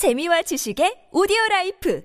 재미와 0.00 0.40
지식의 0.40 1.12
오디오 1.12 1.36
라이프 1.50 2.02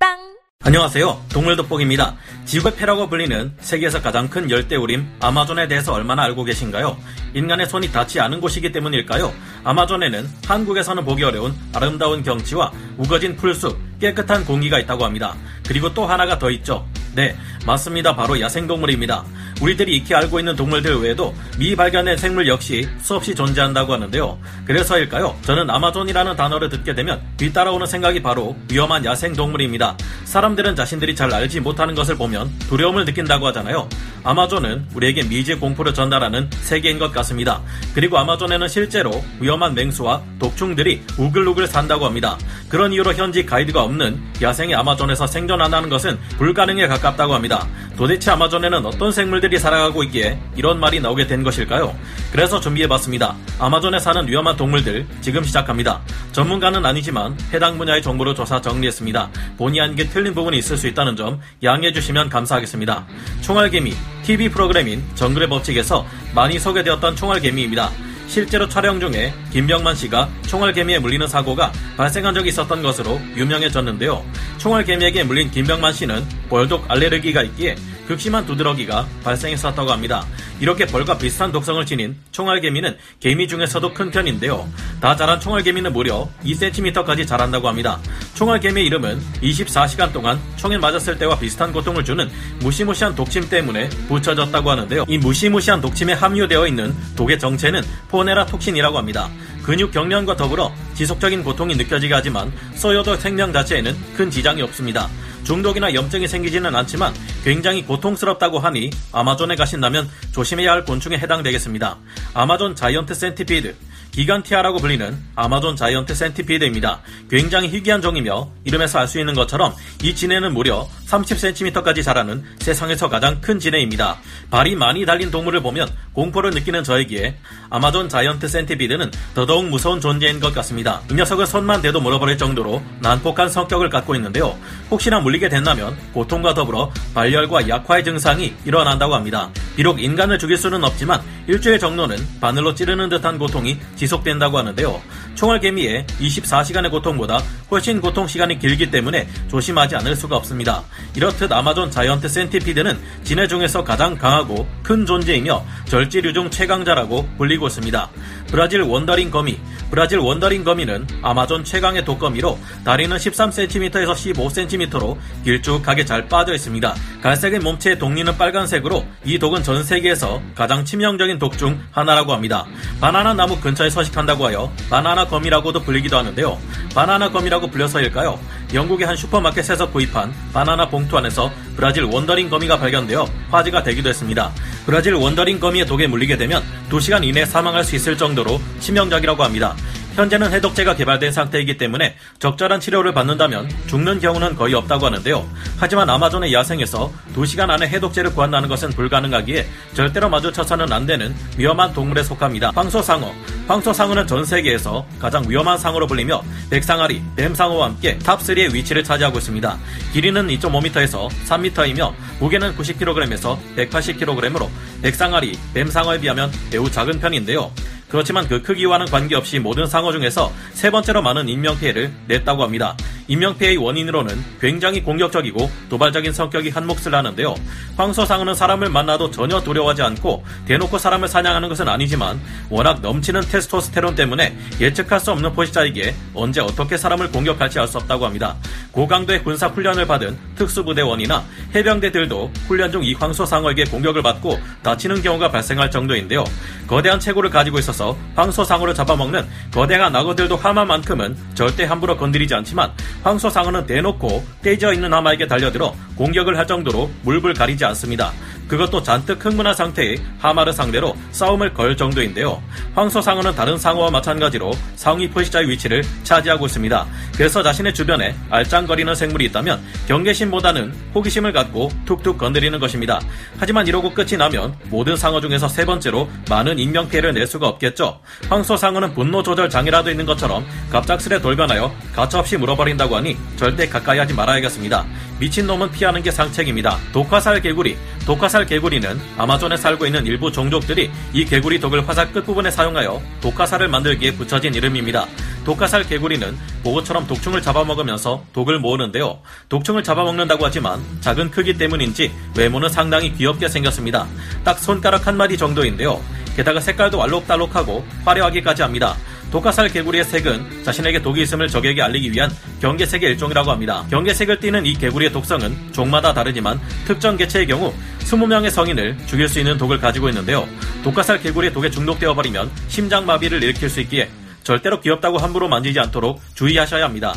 팟빵 0.00 0.16
안녕하세요. 0.64 1.26
동물 1.30 1.56
돋보기입니다. 1.56 2.16
지구의 2.46 2.74
폐라고 2.76 3.10
불리는 3.10 3.52
세계에서 3.60 4.00
가장 4.00 4.30
큰 4.30 4.50
열대우림 4.50 5.06
아마존에 5.20 5.68
대해서 5.68 5.92
얼마나 5.92 6.22
알고 6.22 6.44
계신가요? 6.44 6.96
인간의 7.34 7.66
손이 7.66 7.92
닿지 7.92 8.18
않은 8.18 8.40
곳이기 8.40 8.72
때문일까요? 8.72 9.34
아마존에는 9.62 10.26
한국에서는 10.46 11.04
보기 11.04 11.22
어려운 11.22 11.54
아름다운 11.74 12.22
경치와 12.22 12.72
우거진 12.96 13.36
풀숲, 13.36 13.76
깨끗한 14.00 14.46
공기가 14.46 14.78
있다고 14.78 15.04
합니다. 15.04 15.36
그리고 15.66 15.92
또 15.92 16.06
하나가 16.06 16.38
더 16.38 16.50
있죠. 16.52 16.88
네, 17.14 17.36
맞습니다. 17.66 18.14
바로 18.14 18.40
야생동물입니다. 18.40 19.24
우리들이 19.60 19.96
익히 19.96 20.14
알고 20.14 20.38
있는 20.38 20.54
동물들 20.54 21.00
외에도 21.00 21.34
미발견된 21.58 22.16
생물 22.16 22.46
역시 22.46 22.88
수없이 23.00 23.34
존재한다고 23.34 23.92
하는데요. 23.92 24.38
그래서일까요? 24.64 25.36
저는 25.42 25.68
아마존이라는 25.68 26.36
단어를 26.36 26.68
듣게 26.68 26.94
되면 26.94 27.20
뒤따라오는 27.36 27.86
생각이 27.86 28.22
바로 28.22 28.56
위험한 28.70 29.04
야생동물입니다. 29.04 29.96
사람들은 30.24 30.76
자신들이 30.76 31.16
잘 31.16 31.32
알지 31.34 31.60
못하는 31.60 31.94
것을 31.94 32.16
보면 32.16 32.50
두려움을 32.68 33.04
느낀다고 33.04 33.46
하잖아요. 33.48 33.88
아마존은 34.28 34.84
우리에게 34.94 35.22
미지의 35.22 35.58
공포를 35.58 35.94
전달하는 35.94 36.50
세계인 36.60 36.98
것 36.98 37.12
같습니다. 37.12 37.62
그리고 37.94 38.18
아마존에는 38.18 38.68
실제로 38.68 39.24
위험한 39.40 39.72
맹수와 39.72 40.22
독충들이 40.38 41.00
우글우글 41.16 41.66
산다고 41.66 42.04
합니다. 42.04 42.36
그런 42.68 42.92
이유로 42.92 43.14
현지 43.14 43.46
가이드가 43.46 43.82
없는 43.82 44.20
야생의 44.42 44.74
아마존에서 44.74 45.26
생존한다는 45.26 45.88
것은 45.88 46.18
불가능에 46.36 46.88
가깝다고 46.88 47.32
합니다. 47.32 47.66
도대체 47.96 48.30
아마존에는 48.32 48.84
어떤 48.84 49.10
생물들이 49.10 49.58
살아가고 49.58 50.02
있기에 50.04 50.38
이런 50.56 50.78
말이 50.78 51.00
나오게 51.00 51.26
된 51.26 51.42
것일까요? 51.42 51.96
그래서 52.30 52.60
준비해봤습니다. 52.60 53.34
아마존에 53.58 53.98
사는 53.98 54.28
위험한 54.28 54.58
동물들 54.58 55.06
지금 55.22 55.42
시작합니다. 55.42 56.02
전문가는 56.32 56.84
아니지만 56.84 57.34
해당 57.54 57.78
분야의 57.78 58.02
정보를 58.02 58.34
조사 58.34 58.60
정리했습니다. 58.60 59.30
본의 59.56 59.80
아니게 59.80 60.10
틀린 60.10 60.34
부분이 60.34 60.58
있을 60.58 60.76
수 60.76 60.86
있다는 60.86 61.16
점 61.16 61.40
양해해 61.62 61.94
주시면 61.94 62.28
감사하겠습니다. 62.28 63.06
총알개미 63.40 63.94
TV 64.28 64.50
프로그램인 64.50 65.02
정글의 65.14 65.48
법칙에서 65.48 66.06
많이 66.34 66.58
소개되었던 66.58 67.16
총알개미입니다. 67.16 67.90
실제로 68.26 68.68
촬영 68.68 69.00
중에 69.00 69.32
김병만 69.52 69.94
씨가 69.94 70.28
총알개미에 70.46 70.98
물리는 70.98 71.26
사고가 71.26 71.72
발생한 71.96 72.34
적이 72.34 72.50
있었던 72.50 72.82
것으로 72.82 73.18
유명해졌는데요. 73.36 74.22
총알개미에게 74.58 75.24
물린 75.24 75.50
김병만 75.50 75.94
씨는 75.94 76.26
벌독 76.50 76.90
알레르기가 76.90 77.42
있기에 77.42 77.76
극심한 78.06 78.44
두드러기가 78.44 79.06
발생했었다고 79.24 79.90
합니다. 79.90 80.26
이렇게 80.60 80.86
벌과 80.86 81.16
비슷한 81.16 81.50
독성을 81.50 81.84
지닌 81.86 82.16
총알개미는 82.32 82.98
개미 83.20 83.48
중에서도 83.48 83.94
큰 83.94 84.10
편인데요. 84.10 84.68
다 85.00 85.16
자란 85.16 85.40
총알개미는 85.40 85.92
무려 85.94 86.28
2cm까지 86.44 87.26
자란다고 87.26 87.66
합니다. 87.68 87.98
총알개미의 88.38 88.86
이름은 88.86 89.20
24시간 89.42 90.12
동안 90.12 90.40
총에 90.54 90.78
맞았을 90.78 91.18
때와 91.18 91.36
비슷한 91.40 91.72
고통을 91.72 92.04
주는 92.04 92.30
무시무시한 92.60 93.16
독침 93.16 93.48
때문에 93.48 93.88
붙여졌다고 94.06 94.70
하는데요. 94.70 95.06
이 95.08 95.18
무시무시한 95.18 95.80
독침에 95.80 96.12
함유되어 96.12 96.68
있는 96.68 96.94
독의 97.16 97.40
정체는 97.40 97.82
포네라 98.08 98.46
톡신이라고 98.46 98.96
합니다. 98.96 99.28
근육 99.64 99.90
경련과 99.90 100.36
더불어 100.36 100.72
지속적인 100.94 101.42
고통이 101.42 101.74
느껴지게 101.74 102.14
하지만 102.14 102.52
쏘여도 102.76 103.16
생명 103.16 103.52
자체에는 103.52 103.96
큰 104.16 104.30
지장이 104.30 104.62
없습니다. 104.62 105.08
중독이나 105.42 105.92
염증이 105.92 106.28
생기지는 106.28 106.76
않지만 106.76 107.12
굉장히 107.42 107.84
고통스럽다고 107.84 108.60
하니 108.60 108.90
아마존에 109.10 109.56
가신다면 109.56 110.08
조심해야 110.30 110.70
할 110.70 110.84
곤충에 110.84 111.18
해당되겠습니다. 111.18 111.98
아마존 112.34 112.76
자이언트 112.76 113.14
센티피드 113.14 113.74
기간티아라고 114.18 114.78
불리는 114.78 115.16
아마존 115.36 115.76
자이언트 115.76 116.12
센티피드입니다. 116.12 117.02
굉장히 117.30 117.68
희귀한 117.68 118.02
종이며 118.02 118.48
이름에서 118.64 118.98
알 118.98 119.06
수 119.06 119.20
있는 119.20 119.32
것처럼 119.34 119.72
이 120.02 120.12
진해는 120.12 120.52
무려 120.52 120.88
30cm까지 121.06 122.02
자라는 122.02 122.44
세상에서 122.58 123.08
가장 123.08 123.40
큰 123.40 123.60
진해입니다. 123.60 124.18
발이 124.50 124.74
많이 124.74 125.06
달린 125.06 125.30
동물을 125.30 125.62
보면 125.62 125.88
공포를 126.14 126.50
느끼는 126.50 126.82
저에게 126.82 127.36
아마존 127.70 128.08
자이언트 128.08 128.48
센티피드는 128.48 129.12
더더욱 129.34 129.68
무서운 129.68 130.00
존재인 130.00 130.40
것 130.40 130.52
같습니다. 130.52 131.00
이 131.10 131.14
녀석은 131.14 131.46
손만 131.46 131.80
대도 131.80 132.00
물어버릴 132.00 132.36
정도로 132.38 132.82
난폭한 133.00 133.48
성격을 133.48 133.88
갖고 133.88 134.16
있는데요. 134.16 134.58
혹시나 134.90 135.20
물리게 135.20 135.48
된다면 135.48 135.96
고통과 136.12 136.54
더불어 136.54 136.92
발열과 137.14 137.68
약화의 137.68 138.02
증상이 138.02 138.52
일어난다고 138.64 139.14
합니다. 139.14 139.50
비록 139.76 140.02
인간을 140.02 140.40
죽일 140.40 140.56
수는 140.56 140.82
없지만 140.82 141.22
일주일 141.46 141.78
정도는 141.78 142.16
바늘로 142.40 142.74
찌르는 142.74 143.08
듯한 143.08 143.38
고통이 143.38 143.78
지 143.94 144.07
속된다고 144.08 144.58
하는데요. 144.58 145.00
총알개미의 145.34 146.06
24시간의 146.20 146.90
고통보다 146.90 147.42
훨씬 147.70 148.00
고통 148.00 148.26
시간이 148.26 148.58
길기 148.58 148.90
때문에 148.90 149.28
조심하지 149.48 149.96
않을 149.96 150.16
수가 150.16 150.36
없습니다. 150.36 150.82
이렇듯 151.14 151.52
아마존 151.52 151.90
자이언트 151.90 152.28
센티피드는 152.28 152.98
진해 153.22 153.46
중에서 153.46 153.84
가장 153.84 154.16
강하고 154.16 154.66
큰 154.82 155.06
존재이며 155.06 155.64
절지류 155.84 156.32
중 156.32 156.50
최강자라고 156.50 157.28
불리고 157.36 157.68
있습니다. 157.68 158.10
브라질 158.48 158.80
원더링 158.82 159.30
거미 159.30 159.60
브라질 159.90 160.18
wandering 160.18 160.64
거미는 160.64 161.06
아마존 161.22 161.64
최강의 161.64 162.04
독거미로 162.04 162.58
다리는 162.84 163.16
13cm에서 163.16 164.12
15cm로 164.12 165.16
길쭉하게 165.44 166.04
잘 166.04 166.28
빠져 166.28 166.54
있습니다. 166.54 166.94
갈색의 167.22 167.60
몸체의 167.60 167.98
독니는 167.98 168.36
빨간색으로 168.36 169.04
이 169.24 169.38
독은 169.38 169.62
전 169.62 169.82
세계에서 169.82 170.40
가장 170.54 170.84
치명적인 170.84 171.38
독 171.38 171.58
중 171.58 171.80
하나라고 171.90 172.32
합니다. 172.32 172.66
바나나 173.00 173.34
나무 173.34 173.58
근처에 173.58 173.90
서식한다고 173.90 174.46
하여 174.46 174.72
바나나 174.90 175.26
거미라고도 175.26 175.82
불리기도 175.82 176.16
하는데요. 176.16 176.56
바나나 176.94 177.30
거미라고 177.30 177.68
불려서일까요? 177.68 178.38
영국의 178.74 179.06
한 179.06 179.16
슈퍼마켓에서 179.16 179.90
구입한 179.90 180.32
바나나 180.52 180.88
봉투 180.88 181.16
안에서 181.16 181.50
브라질 181.76 182.04
wandering 182.04 182.50
거미가 182.50 182.78
발견되어 182.78 183.26
화제가 183.50 183.82
되기도 183.82 184.08
했습니다. 184.10 184.52
브라질 184.84 185.14
wandering 185.14 185.58
거미의 185.58 185.86
독에 185.86 186.06
물리게 186.06 186.36
되면 186.36 186.62
2시간 186.90 187.24
이내에 187.24 187.46
사망할 187.46 187.84
수 187.84 187.96
있을 187.96 188.16
정도로 188.16 188.60
치명적이라고 188.80 189.42
합니다. 189.42 189.74
현재는 190.16 190.52
해독제가 190.52 190.96
개발된 190.96 191.30
상태이기 191.32 191.78
때문에 191.78 192.16
적절한 192.40 192.80
치료를 192.80 193.14
받는다면 193.14 193.70
죽는 193.86 194.18
경우는 194.18 194.56
거의 194.56 194.74
없다고 194.74 195.06
하는데요. 195.06 195.48
하지만 195.78 196.10
아마존의 196.10 196.52
야생에서 196.52 197.12
2시간 197.36 197.70
안에 197.70 197.86
해독제를 197.86 198.34
구한다는 198.34 198.68
것은 198.68 198.90
불가능하기에 198.90 199.68
절대로 199.94 200.28
마주쳐서는 200.28 200.92
안 200.92 201.06
되는 201.06 201.34
위험한 201.56 201.92
동물에 201.92 202.24
속합니다. 202.24 202.72
황소상어. 202.74 203.32
황소상어는 203.68 204.26
전 204.26 204.46
세계에서 204.46 205.06
가장 205.18 205.44
위험한 205.46 205.76
상어로 205.76 206.06
불리며 206.06 206.42
백상아리, 206.70 207.22
뱀상어와 207.36 207.88
함께 207.88 208.18
탑3의 208.18 208.72
위치를 208.72 209.04
차지하고 209.04 209.36
있습니다. 209.38 209.78
길이는 210.14 210.48
2.5m에서 210.48 211.28
3m이며 211.46 212.14
무게는 212.40 212.74
90kg에서 212.76 213.58
180kg으로 213.76 214.68
백상아리, 215.02 215.58
뱀상어에 215.74 216.18
비하면 216.18 216.50
매우 216.70 216.90
작은 216.90 217.20
편인데요. 217.20 217.70
그렇지만 218.08 218.48
그 218.48 218.62
크기와는 218.62 219.04
관계없이 219.06 219.58
모든 219.58 219.86
상어 219.86 220.12
중에서 220.12 220.50
세 220.72 220.90
번째로 220.90 221.20
많은 221.20 221.46
인명피해를 221.46 222.10
냈다고 222.26 222.62
합니다. 222.62 222.96
인명피해의 223.28 223.76
원인으로는 223.76 224.44
굉장히 224.60 225.02
공격적이고 225.02 225.70
도발적인 225.88 226.32
성격이 226.32 226.70
한몫을 226.70 227.14
하는데요. 227.14 227.54
황소상어는 227.96 228.54
사람을 228.54 228.88
만나도 228.90 229.30
전혀 229.30 229.60
두려워하지 229.60 230.02
않고 230.02 230.44
대놓고 230.66 230.98
사람을 230.98 231.28
사냥하는 231.28 231.68
것은 231.68 231.88
아니지만 231.88 232.40
워낙 232.70 233.00
넘치는 233.00 233.42
테스토스테론 233.42 234.14
때문에 234.14 234.56
예측할 234.80 235.20
수 235.20 235.30
없는 235.32 235.52
포식자에게 235.52 236.14
언제 236.34 236.60
어떻게 236.60 236.96
사람을 236.96 237.30
공격할지 237.30 237.78
알 237.78 237.88
수 237.88 237.96
없다고 237.96 238.26
합니다. 238.26 238.54
고강도의 238.92 239.42
군사 239.44 239.68
훈련을 239.68 240.06
받은 240.06 240.36
특수부대원이나 240.56 241.42
해병대들도 241.74 242.52
훈련 242.66 242.92
중 242.92 242.98
이 242.98 243.14
황소상어에게 243.14 243.84
공격을 243.84 244.22
받고 244.22 244.58
다치는 244.82 245.22
경우가 245.22 245.50
발생할 245.50 245.90
정도인데요. 245.90 246.44
거대한 246.86 247.20
체구를 247.20 247.48
가지고 247.48 247.78
있어서 247.78 248.16
황소상어를 248.34 248.92
잡아먹는 248.94 249.46
거대한 249.72 250.14
악어들도 250.14 250.56
하마만큼은 250.56 251.36
절대 251.54 251.84
함부로 251.84 252.16
건드리지 252.16 252.54
않지만 252.54 252.92
황소상어는 253.22 253.86
대놓고 253.86 254.44
떼져 254.62 254.92
있는 254.92 255.12
하마에게 255.12 255.46
달려들어 255.46 255.94
공격을 256.16 256.56
할 256.56 256.66
정도로 256.66 257.10
물불 257.22 257.54
가리지 257.54 257.84
않습니다. 257.84 258.32
그것도 258.68 259.02
잔뜩 259.02 259.44
흥분한 259.44 259.74
상태의 259.74 260.18
하마를 260.38 260.72
상대로 260.72 261.16
싸움을 261.32 261.72
걸 261.74 261.96
정도인데요. 261.96 262.62
황소상어는 262.94 263.54
다른 263.54 263.78
상어와 263.78 264.10
마찬가지로 264.10 264.72
상위 264.94 265.28
포식자의 265.30 265.68
위치를 265.68 266.04
차지하고 266.22 266.66
있습니다. 266.66 267.06
그래서 267.34 267.62
자신의 267.62 267.94
주변에 267.94 268.36
알짱거리는 268.50 269.14
생물이 269.14 269.46
있다면 269.46 269.80
경계심보다는 270.06 270.92
호기심을 271.14 271.52
갖고 271.52 271.90
툭툭 272.04 272.36
건드리는 272.36 272.78
것입니다. 272.78 273.20
하지만 273.58 273.86
이러고 273.86 274.12
끝이 274.12 274.36
나면 274.36 274.76
모든 274.84 275.16
상어 275.16 275.40
중에서 275.40 275.66
세 275.68 275.86
번째로 275.86 276.28
많은 276.50 276.78
인명피해를 276.78 277.32
낼 277.32 277.46
수가 277.46 277.66
없겠죠. 277.68 278.20
황소상어는 278.48 279.14
분노 279.14 279.42
조절 279.42 279.70
장애라도 279.70 280.10
있는 280.10 280.26
것처럼 280.26 280.66
갑작스레 280.90 281.40
돌변하여 281.40 281.92
가차없이 282.14 282.58
물어버린다고 282.58 283.16
하니 283.16 283.36
절대 283.56 283.88
가까이 283.88 284.18
하지 284.18 284.34
말아야겠습니다. 284.34 285.06
미친놈은 285.40 285.92
피하는 285.92 286.22
게 286.22 286.30
상책입니다. 286.30 286.98
독화살 287.12 287.62
개구리, 287.62 287.96
독화살 288.28 288.66
개구리는 288.66 289.18
아마존에 289.38 289.78
살고 289.78 290.04
있는 290.04 290.26
일부 290.26 290.52
종족들이 290.52 291.10
이 291.32 291.46
개구리 291.46 291.80
독을 291.80 292.06
화살 292.06 292.30
끝부분에 292.30 292.70
사용하여 292.70 293.22
독화살을 293.40 293.88
만들기에 293.88 294.34
붙여진 294.34 294.74
이름입니다. 294.74 295.24
독화살 295.64 296.06
개구리는 296.06 296.54
보고처럼 296.84 297.26
독충을 297.26 297.62
잡아먹으면서 297.62 298.44
독을 298.52 298.80
모으는데요. 298.80 299.38
독충을 299.70 300.02
잡아먹는다고 300.02 300.66
하지만 300.66 301.00
작은 301.22 301.50
크기 301.50 301.78
때문인지 301.78 302.30
외모는 302.54 302.90
상당히 302.90 303.32
귀엽게 303.32 303.66
생겼습니다. 303.66 304.26
딱 304.62 304.78
손가락 304.78 305.26
한 305.26 305.38
마디 305.38 305.56
정도인데요. 305.56 306.20
게다가 306.54 306.80
색깔도 306.80 307.22
알록달록하고 307.22 308.04
화려하기까지 308.26 308.82
합니다. 308.82 309.16
독화살 309.50 309.88
개구리의 309.88 310.24
색은 310.24 310.84
자신에게 310.84 311.22
독이 311.22 311.42
있음을 311.42 311.68
적에게 311.68 312.02
알리기 312.02 312.32
위한 312.32 312.50
경계색의 312.80 313.30
일종이라고 313.30 313.70
합니다. 313.70 314.04
경계색을 314.10 314.60
띠는 314.60 314.84
이 314.86 314.94
개구리의 314.94 315.32
독성은 315.32 315.92
종마다 315.92 316.34
다르지만 316.34 316.80
특정 317.06 317.36
개체의 317.36 317.66
경우 317.66 317.94
20명의 318.20 318.70
성인을 318.70 319.16
죽일 319.26 319.48
수 319.48 319.58
있는 319.58 319.78
독을 319.78 319.98
가지고 319.98 320.28
있는데요. 320.28 320.68
독화살 321.02 321.40
개구리의 321.40 321.72
독에 321.72 321.90
중독되어 321.90 322.34
버리면 322.34 322.70
심장마비를 322.88 323.62
일으킬 323.62 323.88
수 323.88 324.00
있기에 324.00 324.28
절대로 324.64 325.00
귀엽다고 325.00 325.38
함부로 325.38 325.66
만지지 325.68 325.98
않도록 325.98 326.42
주의하셔야 326.54 327.04
합니다. 327.04 327.34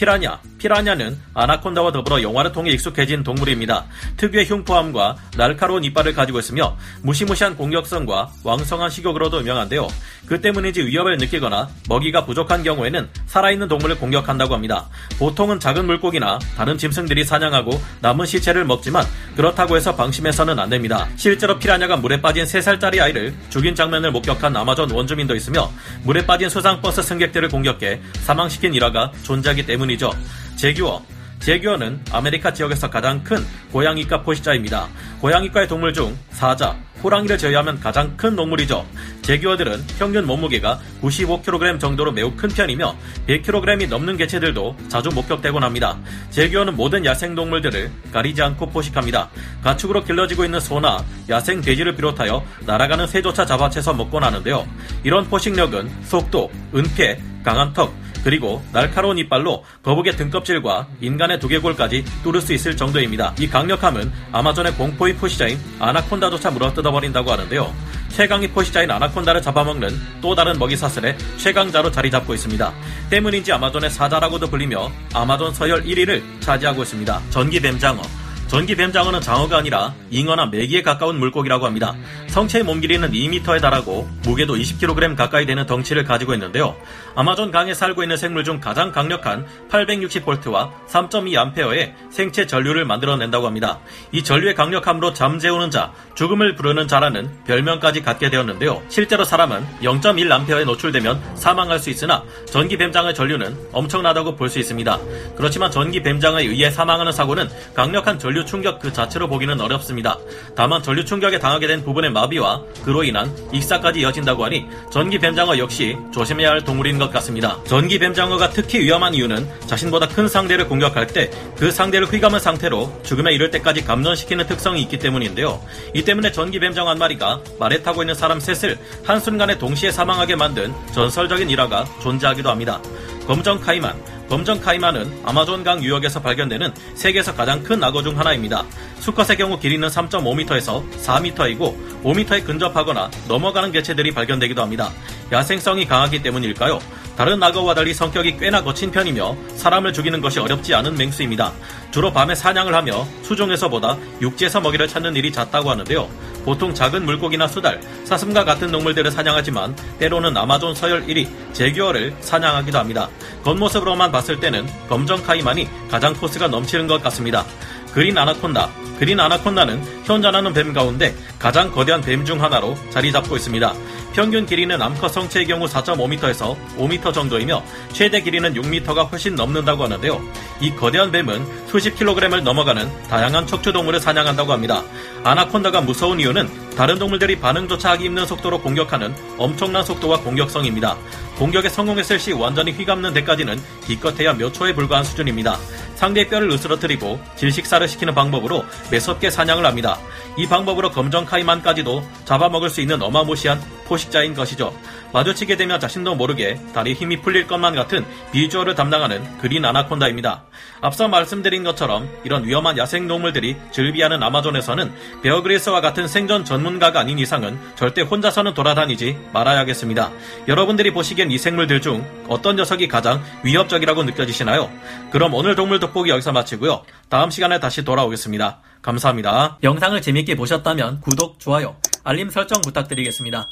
피라냐. 0.00 0.40
피라냐는 0.56 1.18
아나콘다와 1.34 1.92
더불어 1.92 2.22
영화를 2.22 2.52
통해 2.52 2.70
익숙해진 2.70 3.22
동물입니다. 3.22 3.84
특유의 4.16 4.46
흉포함과 4.46 5.16
날카로운 5.36 5.84
이빨을 5.84 6.14
가지고 6.14 6.38
있으며 6.38 6.74
무시무시한 7.02 7.54
공격성과 7.54 8.30
왕성한 8.42 8.88
식욕으로도 8.88 9.40
유명한데요. 9.40 9.86
그 10.24 10.40
때문인지 10.40 10.86
위협을 10.86 11.18
느끼거나 11.18 11.68
먹이가 11.86 12.24
부족한 12.24 12.62
경우에는 12.62 13.10
살아있는 13.30 13.68
동물을 13.68 13.96
공격한다고 13.98 14.54
합니다. 14.54 14.88
보통은 15.18 15.60
작은 15.60 15.86
물고기나 15.86 16.40
다른 16.56 16.76
짐승들이 16.76 17.24
사냥하고 17.24 17.80
남은 18.00 18.26
시체를 18.26 18.64
먹지만 18.64 19.06
그렇다고 19.36 19.76
해서 19.76 19.94
방심해서는 19.94 20.58
안 20.58 20.68
됩니다. 20.68 21.08
실제로 21.14 21.56
피라냐가 21.56 21.96
물에 21.96 22.20
빠진 22.20 22.44
3살짜리 22.44 23.00
아이를 23.00 23.32
죽인 23.48 23.76
장면을 23.76 24.10
목격한 24.10 24.56
아마존 24.56 24.90
원주민도 24.90 25.36
있으며 25.36 25.70
물에 26.02 26.26
빠진 26.26 26.48
수상버스 26.48 27.02
승객들을 27.02 27.48
공격해 27.48 28.00
사망시킨 28.22 28.74
일화가 28.74 29.12
존재하기 29.22 29.64
때문이죠. 29.64 30.12
재규어 30.56 31.00
재규어는 31.38 32.00
아메리카 32.10 32.52
지역에서 32.52 32.90
가장 32.90 33.22
큰 33.22 33.38
고양이과 33.72 34.22
포식자입니다. 34.22 34.88
고양이과의 35.20 35.68
동물 35.68 35.94
중 35.94 36.18
사자, 36.32 36.76
호랑이를 37.02 37.38
제외하면 37.38 37.80
가장 37.80 38.16
큰 38.16 38.36
동물이죠. 38.36 38.86
재규어들은 39.22 39.86
평균 39.98 40.26
몸무게가 40.26 40.80
95kg 41.02 41.80
정도로 41.80 42.12
매우 42.12 42.32
큰 42.36 42.48
편이며 42.48 42.96
100kg이 43.26 43.88
넘는 43.88 44.16
개체들도 44.16 44.76
자주 44.88 45.10
목격되곤 45.10 45.62
합니다. 45.62 45.98
제규어는 46.30 46.76
모든 46.76 47.04
야생동물들을 47.04 47.90
가리지 48.12 48.42
않고 48.42 48.70
포식합니다. 48.70 49.30
가축으로 49.62 50.04
길러지고 50.04 50.44
있는 50.44 50.60
소나 50.60 51.04
야생 51.28 51.60
돼지를 51.60 51.96
비롯하여 51.96 52.44
날아가는 52.66 53.06
새조차 53.06 53.46
잡아채서 53.46 53.94
먹곤 53.94 54.24
하는데요. 54.24 54.66
이런 55.04 55.28
포식력은 55.28 55.90
속도, 56.04 56.50
은폐, 56.74 57.20
강한 57.42 57.72
턱, 57.72 57.94
그리고 58.24 58.62
날카로운 58.72 59.18
이빨로 59.18 59.64
거북의 59.82 60.16
등껍질과 60.16 60.88
인간의 61.00 61.40
두개골까지 61.40 62.04
뚫을 62.22 62.40
수 62.40 62.52
있을 62.52 62.76
정도입니다. 62.76 63.34
이 63.38 63.48
강력함은 63.48 64.12
아마존의 64.32 64.74
공포의 64.74 65.16
포시자인 65.16 65.58
아나콘다조차 65.78 66.50
물어뜯어 66.50 66.89
버린다고 66.90 67.30
하는데요. 67.30 67.74
최강의 68.10 68.48
포시자인 68.48 68.90
아나콘다를 68.90 69.40
잡아먹는 69.40 69.98
또 70.20 70.34
다른 70.34 70.58
먹이 70.58 70.76
사슬의 70.76 71.16
최강자로 71.38 71.90
자리 71.90 72.10
잡고 72.10 72.34
있습니다. 72.34 72.72
때문인지 73.08 73.52
아마존의 73.52 73.90
사자라고도 73.90 74.48
불리며 74.48 74.90
아마존 75.14 75.54
서열 75.54 75.84
1위를 75.84 76.22
차지하고 76.40 76.82
있습니다. 76.82 77.20
전기 77.30 77.60
뱀장어 77.60 78.02
전기 78.50 78.74
뱀장어는 78.74 79.20
장어가 79.20 79.58
아니라 79.58 79.94
잉어나 80.10 80.46
메기에 80.46 80.82
가까운 80.82 81.20
물고기라고 81.20 81.66
합니다. 81.66 81.94
성체의 82.26 82.64
몸 82.64 82.80
길이는 82.80 83.12
2m에 83.12 83.60
달하고 83.60 84.08
무게도 84.24 84.56
20kg 84.56 85.14
가까이 85.14 85.46
되는 85.46 85.64
덩치를 85.66 86.02
가지고 86.02 86.34
있는데요. 86.34 86.74
아마존 87.14 87.52
강에 87.52 87.74
살고 87.74 88.02
있는 88.02 88.16
생물 88.16 88.42
중 88.42 88.58
가장 88.58 88.90
강력한 88.90 89.46
860V와 89.70 90.70
3.2A의 90.88 91.92
생체 92.10 92.44
전류를 92.48 92.84
만들어낸다고 92.86 93.46
합니다. 93.46 93.78
이 94.10 94.24
전류의 94.24 94.56
강력함으로 94.56 95.12
잠재우는 95.12 95.70
자, 95.70 95.92
죽음을 96.16 96.56
부르는 96.56 96.88
자라는 96.88 97.30
별명까지 97.44 98.02
갖게 98.02 98.30
되었는데요. 98.30 98.82
실제로 98.88 99.24
사람은 99.24 99.64
0.1A에 99.82 100.64
노출되면 100.64 101.36
사망할 101.36 101.78
수 101.78 101.88
있으나 101.88 102.24
전기 102.46 102.76
뱀장어의 102.76 103.14
전류는 103.14 103.56
엄청나다고 103.72 104.34
볼 104.34 104.50
수 104.50 104.58
있습니다. 104.58 104.98
그렇지만 105.36 105.70
전기 105.70 106.02
뱀장어에 106.02 106.42
의해 106.42 106.68
사망하는 106.72 107.12
사고는 107.12 107.48
강력한 107.74 108.18
전류 108.18 108.39
전류 108.40 108.44
충격 108.44 108.78
그 108.78 108.92
자체로 108.92 109.28
보기는 109.28 109.60
어렵습니다. 109.60 110.18
다만 110.54 110.82
전류 110.82 111.04
충격에 111.04 111.38
당하게 111.38 111.66
된 111.66 111.84
부분의 111.84 112.10
마비와 112.10 112.62
그로 112.84 113.04
인한 113.04 113.34
익사까지 113.52 114.00
이어진다고 114.00 114.44
하니 114.44 114.66
전기 114.90 115.18
뱀장어 115.18 115.58
역시 115.58 115.96
조심해야 116.12 116.50
할 116.50 116.64
동물인 116.64 116.98
것 116.98 117.10
같습니다. 117.12 117.58
전기 117.64 117.98
뱀장어가 117.98 118.50
특히 118.50 118.80
위험한 118.80 119.14
이유는 119.14 119.46
자신보다 119.66 120.08
큰 120.08 120.28
상대를 120.28 120.68
공격할 120.68 121.06
때 121.08 121.30
그 121.60 121.70
상대를 121.70 122.06
휘감은 122.06 122.40
상태로 122.40 123.02
죽음에 123.02 123.34
이를 123.34 123.50
때까지 123.50 123.84
감전시키는 123.84 124.46
특성이 124.46 124.80
있기 124.82 124.98
때문인데요. 124.98 125.60
이 125.94 126.02
때문에 126.02 126.32
전기 126.32 126.58
뱀장어 126.58 126.88
한 126.88 126.98
마리가 126.98 127.40
말에 127.58 127.82
타고 127.82 128.02
있는 128.02 128.14
사람 128.14 128.40
셋을 128.40 128.78
한순간에 129.04 129.58
동시에 129.58 129.90
사망하게 129.90 130.36
만든 130.36 130.72
전설적인 130.94 131.50
일화가 131.50 131.84
존재하기도 132.02 132.48
합니다. 132.48 132.80
검정 133.26 133.60
카이만, 133.60 133.94
검정 134.30 134.60
카이마는 134.60 135.22
아마존강 135.24 135.82
유역에서 135.82 136.22
발견되는 136.22 136.72
세계에서 136.94 137.34
가장 137.34 137.64
큰 137.64 137.82
악어 137.82 138.00
중 138.00 138.16
하나입니다. 138.16 138.64
수컷의 139.00 139.36
경우 139.36 139.58
길이는 139.58 139.88
3.5m에서 139.88 140.88
4m이고 141.02 142.04
5m에 142.04 142.44
근접하거나 142.44 143.10
넘어가는 143.26 143.72
개체들이 143.72 144.12
발견되기도 144.12 144.62
합니다. 144.62 144.92
야생성이 145.32 145.84
강하기 145.84 146.22
때문일까요? 146.22 146.78
다른 147.16 147.42
악어와 147.42 147.74
달리 147.74 147.92
성격이 147.92 148.36
꽤나 148.36 148.62
거친 148.62 148.92
편이며 148.92 149.36
사람을 149.56 149.92
죽이는 149.92 150.20
것이 150.20 150.38
어렵지 150.38 150.76
않은 150.76 150.94
맹수입니다. 150.94 151.52
주로 151.90 152.12
밤에 152.12 152.34
사냥을 152.34 152.74
하며 152.74 153.06
수종에서보다 153.22 153.96
육지에서 154.20 154.60
먹이를 154.60 154.86
찾는 154.86 155.16
일이 155.16 155.32
잦다고 155.32 155.70
하는데요. 155.70 156.08
보통 156.44 156.72
작은 156.72 157.04
물고기나 157.04 157.46
수달, 157.48 157.80
사슴과 158.04 158.44
같은 158.44 158.70
동물들을 158.70 159.10
사냥하지만 159.10 159.76
때로는 159.98 160.36
아마존 160.36 160.74
서열 160.74 161.06
1위 161.06 161.28
제규어를 161.52 162.14
사냥하기도 162.20 162.78
합니다. 162.78 163.08
겉모습으로만 163.44 164.10
봤을 164.10 164.40
때는 164.40 164.66
검정 164.88 165.22
카이만이 165.22 165.68
가장 165.90 166.14
포스가 166.14 166.48
넘치는 166.48 166.86
것 166.86 167.02
같습니다. 167.02 167.44
그린 167.92 168.16
아나콘다. 168.16 168.70
그린 168.98 169.18
아나콘다는 169.18 169.82
현존하는 170.04 170.52
뱀 170.52 170.72
가운데 170.74 171.14
가장 171.38 171.70
거대한 171.70 172.02
뱀 172.02 172.24
중 172.24 172.42
하나로 172.42 172.76
자리 172.90 173.10
잡고 173.10 173.34
있습니다. 173.36 173.72
평균 174.12 174.44
길이는 174.44 174.80
암컷 174.82 175.10
성체의 175.12 175.46
경우 175.46 175.66
4.5m에서 175.66 176.56
5m 176.76 177.14
정도이며 177.14 177.62
최대 177.92 178.20
길이는 178.20 178.52
6m가 178.54 179.10
훨씬 179.10 179.34
넘는다고 179.34 179.84
하는데요. 179.84 180.20
이 180.60 180.74
거대한 180.74 181.10
뱀은 181.10 181.68
수십 181.68 181.96
킬로그램을 181.96 182.44
넘어가는 182.44 183.08
다양한 183.08 183.46
척추동물을 183.46 184.00
사냥한다고 184.00 184.52
합니다. 184.52 184.82
아나콘다가 185.24 185.80
무서운 185.80 186.20
이유는 186.20 186.76
다른 186.76 186.98
동물들이 186.98 187.38
반응조차 187.38 187.92
하기 187.92 188.04
힘든 188.04 188.26
속도로 188.26 188.60
공격하는 188.60 189.14
엄청난 189.38 189.82
속도와 189.84 190.20
공격성입니다. 190.20 190.96
공격에 191.38 191.70
성공했을 191.70 192.18
시 192.18 192.32
완전히 192.32 192.72
휘감는 192.72 193.14
데까지는 193.14 193.58
기껏해야 193.86 194.34
몇 194.34 194.52
초에 194.52 194.74
불과한 194.74 195.04
수준입니다. 195.04 195.58
상대의 196.00 196.28
뼈를 196.28 196.50
으스러뜨리고 196.50 197.20
질식사를 197.36 197.86
시키는 197.86 198.14
방법으로 198.14 198.64
매섭게 198.90 199.30
사냥을 199.30 199.66
합니다. 199.66 199.98
이 200.38 200.46
방법으로 200.46 200.92
검정 200.92 201.26
카이만까지도 201.26 202.02
잡아먹을 202.24 202.70
수 202.70 202.80
있는 202.80 203.02
어마무시한 203.02 203.60
포식자인 203.84 204.32
것이죠. 204.32 204.74
마주치게 205.12 205.56
되면 205.56 205.80
자신도 205.80 206.14
모르게 206.14 206.60
다리 206.72 206.94
힘이 206.94 207.20
풀릴 207.20 207.46
것만 207.46 207.74
같은 207.74 208.04
비주얼을 208.32 208.74
담당하는 208.74 209.38
그린 209.38 209.64
아나콘다입니다. 209.64 210.44
앞서 210.80 211.08
말씀드린 211.08 211.64
것처럼 211.64 212.08
이런 212.24 212.44
위험한 212.44 212.78
야생 212.78 213.06
동물들이 213.06 213.56
즐비하는 213.70 214.22
아마존에서는 214.22 214.92
베어그리스와 215.22 215.80
같은 215.80 216.08
생존 216.08 216.44
전문가가 216.44 217.00
아닌 217.00 217.18
이상은 217.18 217.58
절대 217.76 218.02
혼자서는 218.02 218.54
돌아다니지 218.54 219.18
말아야겠습니다. 219.32 220.10
여러분들이 220.48 220.92
보시기엔 220.92 221.30
이 221.30 221.38
생물들 221.38 221.80
중 221.80 222.06
어떤 222.28 222.56
녀석이 222.56 222.88
가장 222.88 223.22
위협적이라고 223.42 224.04
느껴지시나요? 224.04 224.70
그럼 225.10 225.34
오늘 225.34 225.54
동물 225.54 225.80
돋보기 225.80 226.10
여기서 226.10 226.32
마치고요. 226.32 226.84
다음 227.08 227.30
시간에 227.30 227.60
다시 227.60 227.84
돌아오겠습니다. 227.84 228.60
감사합니다. 228.82 229.58
영상을 229.62 230.00
재밌게 230.00 230.36
보셨다면 230.36 231.00
구독, 231.00 231.38
좋아요, 231.38 231.76
알림 232.04 232.30
설정 232.30 232.62
부탁드리겠습니다. 232.62 233.48